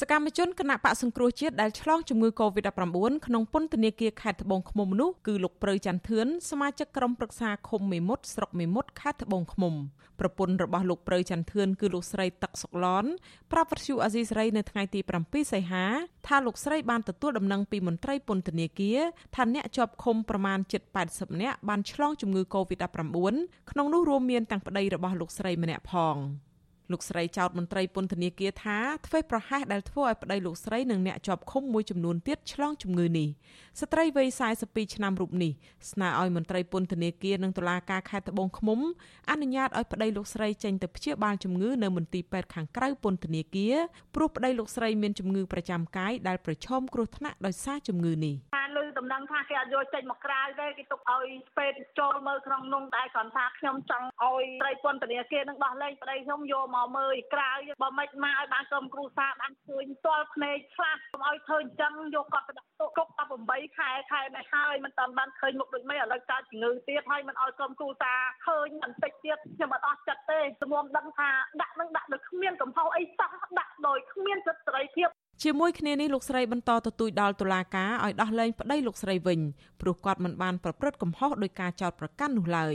[0.00, 9.74] សកម្មជនគណៈបកសង្គ្រោះជាតិដែលឆ្លងជំងឺ Covid-19 ក្នុងពន្ធនាគារខេត្តត្បូងឃ្មុំនោះគឺលោកព្រៅច័ន្ទធឿនសមាជិកក្រុមប្រឹក្សាឃុំមេមត់ស្រុកមេមត់ខេត្តត្បូងឃ្មុំ
[10.20, 13.04] ប្រពន្ធរបស់លោកព្រៅច័ន្ទធឿនគឺលោកស្រីទឹកសុកឡន
[13.52, 15.84] ប្រាប់វិទ្យុអាស៊ីសេរីនៅថ្ងៃទី7សីហា
[16.26, 19.00] ថាលោកស្រីបានទទួលដំណឹងពីមន្ត្រីពន្ធនាគារ
[19.36, 20.82] ថាអ្នកជាប់ឃុំប្រមាណជិត
[21.12, 22.88] 80នាក់បានឆ្លងជំងឺ Covid-19
[23.70, 26.18] ក្នុងនោះរួមមានទាំងប្តីរបស់លោកស្រីម្នាក់ផង។
[26.92, 33.28] លោកស្រីចោទមន្ត្រីពន្ធនាគារថាធ្វើប្រហែសដែលធ្វើឲ្យប្តីលោកស្រីនិងអ្នកជាប់ឃុំមួយចំនួនទៀតឆ្លងជំងឺនេះ
[33.80, 34.28] ស្ត្រីវ័យ
[34.62, 35.52] 42ឆ្នាំរូបនេះ
[35.90, 38.80] ស្នើឲ្យមន្ត្រីពន្ធនាគារនិងតុលាការខេត្តត្បូងឃ្មុំ
[39.30, 43.76] អនុញ្ញាតឲ្យប្តីលោកស្រីចេញទៅព្យាបាលជំងឺនៅមន្ទីរពេទ្យខាងក្រៅពន្ធនាគារ
[44.14, 48.36] ព្រោះប្តីលោកស្រីមានជំងឺប្រចាំកាយដែលប្រឈមគ្រោះថ្នាក់ដោយសារជំងឺនេះ
[48.98, 51.26] ដំណឹងថាគេអត់យកចេញមកក្រៅទេគេទុកឲ្យ
[51.58, 63.08] ពេទ្យចូលមើលក្នុងនោះតែគ្រាន់ថាខ្ញុំចង់ឲ្យត្រីពន្ធនាគារនឹងដោះលែងប្តីខ្ញុំយកមកមើលក្រៅបើមិនមកឲ្យបានក្រុមគ្រូសាបានឃើញផ្ទាល់ភ្នែកខ្លះកុំឲ្យធ្វើអញ្ចឹងយកគាត់ទៅដាក់ទុកគុក
[63.44, 68.14] 18ខែខែនេះហើយមិនតាន់បានឃើញមុខដូចមិនឥឡូវកើតជំងឺទៀតហើយមិនឲ្យក្រុមគ្រូសា
[68.46, 71.30] ឃើញបន្តិចទៀតខ្ញុំអត់អស់ចិត្តទេជំនុំដឹងថា
[71.62, 75.08] ដាក់នឹងដាក់ដោយគ្មានកំហុសអីសោះដាក់ដោយគ្មានសិទ្ធិសេរីភាព
[75.42, 79.40] ជាមួយគ្នានេះលោកស្រីបន្តទទូចដល់តុលាការឲ្យដោះលែងប្តីលោកស្រីវិញ
[79.80, 82.74] ព្រោះគាត់មិនបានប្រព្រឹត្តកំហុសដោយការចោទប្រកាន់នោះឡើយ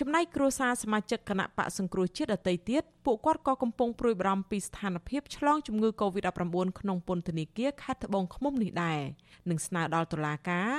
[0.00, 9.00] ចំណែកគ្រួសារសមាជិកគណៈបកសង្គ្រោះជាតិដទៃទៀតពួកគាត់ក៏កំពុងព្រួយបារម្ភពីស្ថានភាពឆ្លងជំងឺ Covid-19 ក្នុងពន្ធនាគារខេត្តត្បូងឃ្មុំនេះដែរ
[9.50, 10.70] និងស្នើដល់តុលាការ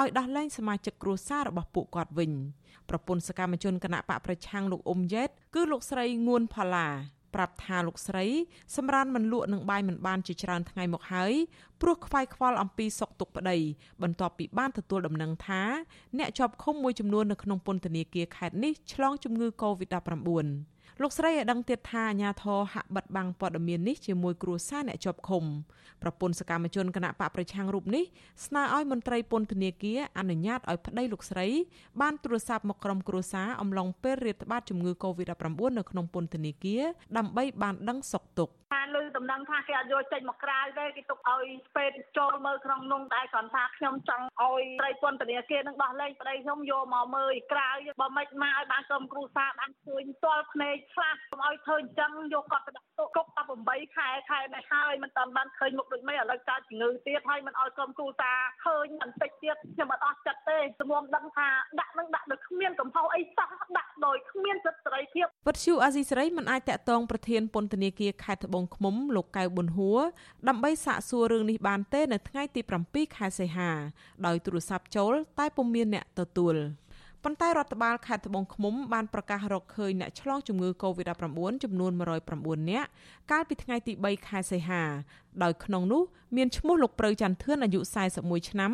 [0.00, 2.32] ឲ្យដោះលែងសមាជិកគ្រួសាររបស់ពួកគាត់វិញ
[2.88, 6.88] ប្រពន្ធសកម្មជនគណៈបកប្រឆាំងលោកអ៊ុំយ៉ែតគឺលោកស្រីងួនផល្លា
[7.34, 8.26] ប្រាប់ថាលោកស្រី
[8.76, 11.32] សម្រានមិនលក់នឹងបាយមិនបានជាច្រើនថ្ងៃមកហើយ
[11.80, 13.58] ព្រោះខ្វាយខ្វល់អំពីសុខទុក្ខប្តី
[14.02, 15.62] បន្ទាប់ពីបានទទួលដំណឹងថា
[16.18, 25.44] អ្នកជាប់ឃុំមួយចំនួននៅក្នុងពន្ធនាគារខេត្តនេះឆ្លងជំងឺ Covid-19 លោកស្រីឲ្យដឹងទៀតថាអាញាធរហាក់បិទបាំងព័ត៌មាននេះជាមួយគ្រួសារអ្នកជាប់ឃុំ
[26.02, 28.04] ប្រពន្ធសកម្មជនគណៈបកប្រឆាំងរូបនេះ
[28.46, 31.46] ស្នើឲ្យមន្ត្រីពន្ធនាគារអនុញ្ញាតឲ្យប្តីលោកស្រី
[32.00, 36.82] បានទូរស័ព្ទមកក្រុមគ្រួសារអំឡុងពេលរាតត្បាតជំងឺ Covid-19 នៅក្នុងពន្ធនាគារ
[37.16, 38.52] ដើម្បីបានដឹងសុខទុក្ខ
[38.94, 41.44] បានលើដំណឹងថាគេអត់យកចេញមកក្រៅទេគេទុកឲ្យ
[41.76, 47.70] ពេទ្យចូលមើលក្នុងនោះតែគ្រាន់ថាខ្ញុំចង់ឲ្យត្រីពន្ធនាគារនឹងដោះលែងប្តីខ្ញុំយកមកមើលក្រៅ
[48.00, 53.26] បើមិនមកឲ្យបានក្រុមគ្រួសារបានឃើញផ្ទាល់ភ្នែកខ្លះកុំឲ្យធ្វើអញ្ចឹងយកគាត់ទៅដាក់ទុក គុក
[53.60, 61.48] 18ខែខែនេះហើយមិនតាន់បានឃើញមុខដូចមិនឥឡូវកើតជំងឺទៀតហើយមិនឲ្យក្រុមគ្រួសារឃើញបន្តិចទៀតខ្ញុំអត់អស់ចិត្តទេជំនុំដឹងថា
[61.80, 70.00] ដាក់នឹងដាក់ដោយគ្មានកំហុសអីសោះដាក់ដោយគ្មានសិទ្ធិសេរីភាពវត្តឈូអាស៊ីសេរីមិនអាចតាក់ទងប្រធានពន្ធនាគារខេត្តត្បូងឃ្មុំលោកកៅប៊ុនហួរ
[70.48, 73.70] ដើម្បីសាកសួររឿងនេះបានទេនៅថ្ងៃទី7ខែសីហា
[74.26, 76.56] ដោយទូរស័ព្ទចូលតែពុំមានអ្នកទទួល
[77.24, 81.92] ប៉ុន្តែរដ្ឋបាលខេត្តត្បូងឃ្មុំបានប្រកាសរកឃើញអ្នកឆ្លងជំងឺ Covid-19 ចំនួន
[82.30, 82.88] 109នាក់
[83.30, 84.82] កាលពីថ្ងៃទី3ខែសីហា
[85.42, 86.02] ដោយក្នុងនោះ
[86.36, 87.80] មានឈ្មោះលោកព្រៅច័ន្ទធឿនអាយុ
[88.14, 88.72] 41ឆ្នាំ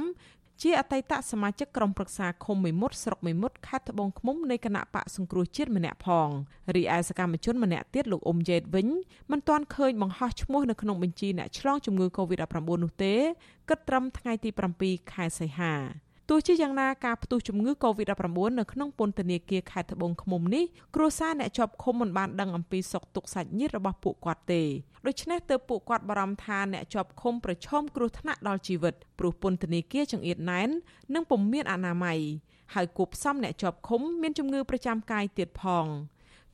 [0.63, 6.29] ជាអតីតសមាជិកក្រុមប្រឹក្សាឃុំមេមត់ស្រុកមេមត់ខេត្តត្បូងឃ្មុំនៃគណៈបកសង្គ្រោះជាតិម្នាក់ផង
[6.75, 8.89] រីឯសកម្មជនម្នាក់ទៀតលោកអ៊ុំយ៉េតវិញ
[9.31, 13.15] មិនទាន់ឃើញបង្ហោះឈ្មោះនៅក្នុងបញ្ជីអ្នកឆ្លងជំងឺ Covid-19 នោះទេ
[13.69, 15.75] គិតត្រឹមថ្ងៃទី7ខែសីហា
[16.31, 24.63] ទោះជាយ៉ាងណាការផ្ទុះជំងឺ Covid-19 នៅក្នុងពន្ធនាគារខេត្តត្បូងឃ្មុំនេះគ្រួសារអ្នកជាប់ឃុំមិនបានដឹងអំពីសុខទុក្ខសាច់ញាតិរបស់ពួកគាត់ទេ
[25.07, 30.69] ដូច្នេះទើបពួកគាត់បារម្ភថាអ្នកជាប់ឃុំប្រឈមគ្រោះថ្នាក់ដល់ជីវិតព្រោះពន្ធនាគារចង្អៀតណែន
[31.15, 32.19] និងពុំមានអនាម័យ
[32.75, 35.87] ហើយគួបផ្សំអ្នកជាប់ឃុំមានជំងឺប្រចាំកាយទៀតផង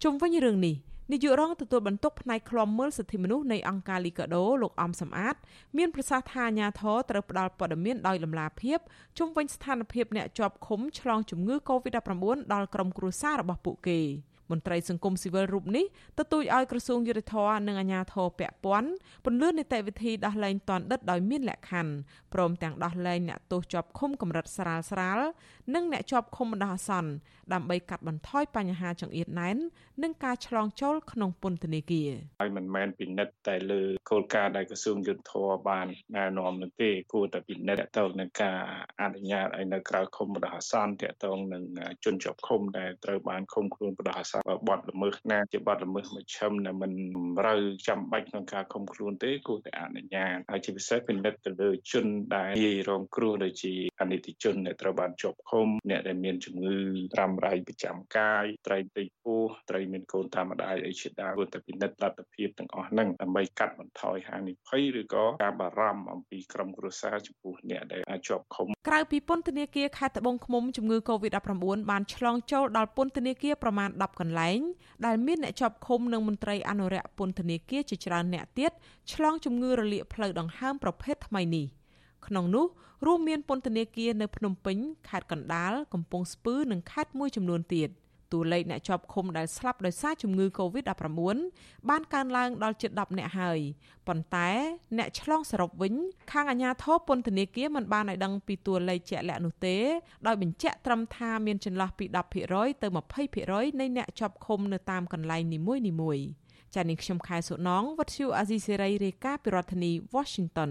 [0.03, 0.75] ជុំវិញរឿងនេះ
[1.13, 5.35] នាយករងទទួលបន្ទុកផ្នែកឃ្លាំមើលសិទ្ធិមនុស្សនៃអង្គការលីកាដូលោកអំសំអាត
[5.77, 8.79] មានប្រសាសន៍ថាអាញាធរត្រូវផ្ដល់ព័ត៌មានដោយលំឡាភាព
[9.19, 12.15] ជុំវិញស្ថានភាពអ្នកជាប់ឃុំឆ្លងជំងឺ Covid-19
[12.53, 14.01] ដល់ក្រុមគ្រួសាររបស់ពួកគេ។
[14.51, 15.85] មន្ត្រីសង្គមស៊ីវិលរូបនេះ
[16.19, 18.91] ទទូចឲ្យក្រសួងយុទ្ធភ័ពនិងអាជ្ញាធរពាក់ព័ន្ធ
[19.25, 21.93] ពន្យល់នីតិវិធីដោះលែងតនដិតដោយមានលក្ខខណ្ឌ
[22.35, 25.21] ព្រមទាំងដោះលែងអ្នកទោសជាប់ឃុំកម្រិតស្រាលស្រាល
[25.75, 27.11] និងអ្នកជាប់ឃុំបណ្ដោះអាសន្ន
[27.53, 29.57] ដើម្បីកាត់បន្ថយបញ្ហាចង្អៀតណែន
[30.03, 35.87] និងការឆ្លងចូលក្នុងពន្ធនាគារហើយមិនមែនពិនិត្យតែលើគោលការណ៍ដែលក្រសួងយុទ្ធភ័ពបាន
[36.17, 38.59] ណែនាំនោះទេគួរតែពិនិត្យទៅនឹងការ
[39.01, 40.95] អនុញ្ញាតឲ្យនៅក្រៅឃុំបណ្ដោះអាសន្នត
[41.25, 41.63] ទៅនឹង
[42.05, 44.34] ជនជាប់ឃុំដែលត្រូវបានឃុំខ្លួនបណ្ដោះអាសន្ន
[44.69, 46.93] បទល្មើសណាជាបទល្មើសមជ្ឈិមដែលមិន
[47.41, 56.77] ត្រូវចាំបាច់ក្នុងការឃុំខ្លួនទេគួរតែអនុញ្ញាតហើយជាពិសេសពិនិត្យទៅលើជនដែលងាយរងគ្រោះដូចជាអនិច្ចជនដែលត្រូវបានជាប់ឃុំអ្នកដែលមានជំងឺ
[57.19, 71.55] រ៉ាំរ៉ៃប្រចាំកាយត្រីតិចពោះត្រីមានកូនតាមដាយអីជាដើមគួរតែពិនិត្យលទ្ធភាពទាំងអស់ហ្នឹងដើម្បីកាត់បន្ថយហានិភ័យឬក៏ការបារម្ភអំពីក្រុមគ្រួសារចំពោះអ្នកដែលជាប់ឃុំក្រៅពីពន្ធនាគារខេត្តត្បូងឃ្មុំជំងឺ Covid-19
[71.91, 74.61] បានឆ្លងចូលដល់ពន្ធនាគារប្រមាណ10កន្លែង
[75.07, 78.73] ដែលមានអ្នកជាប់ឃុំនិងមន្ត្រីអនុរិយពន្ធនាគារជាច្រើនអ្នកទៀត
[79.13, 81.67] ឆ្លងជំងឺរលាកផ្លូវដង្ហើមប្រភេទថ្មីនេះ
[82.27, 82.67] ក្នុងនោះ
[83.07, 84.77] រួមមានពន្ធនាគារនៅភ្នំពេញ
[85.09, 87.89] ខេត្តកណ្ដាលកំពង់ស្ពឺនិងខេត្តមួយចំនួនទៀត។
[88.35, 91.39] តួលេខអ្នកជាប់ឃុំដែលស្លាប់ដោយសារជំងឺ Covid-19
[91.89, 93.61] បានកើនឡើងដល់ជិត10នាក់ហើយ
[94.09, 94.49] ប៉ុន្តែ
[94.99, 95.95] អ្នកឆ្លងសរុបវិញ
[96.33, 99.77] ខាងអាជ្ញាធរពន្ធនាគារមិនបានឲ្យដឹងពីតួលេខជាក់លាក់នោះទេ
[100.27, 102.05] ដោយបញ្ជាក់ត្រឹមថាមានចន្លោះពី
[102.45, 102.89] 10%ទៅ
[103.33, 106.25] 20%នៃអ្នកជាប់ឃុំនៅតាមកន្លែងនីមួយៗ
[106.75, 110.71] ចា៎នាងខ្ញុំខែសុណងវັດឈូអាស៊ីសេរីរាយការណ៍ពីរដ្ឋធានី Washington